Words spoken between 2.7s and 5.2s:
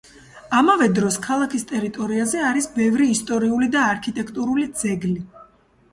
ბევრი ისტორიული და არქიტექტურული ძეგლი.